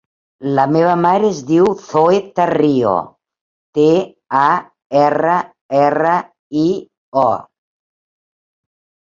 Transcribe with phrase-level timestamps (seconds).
[0.59, 2.93] La meva mare es diu Zoè Tarrio:
[3.79, 3.85] te,
[4.41, 4.47] a,
[5.03, 5.37] erra,
[5.83, 6.17] erra,
[6.65, 6.67] i,
[7.27, 7.29] o.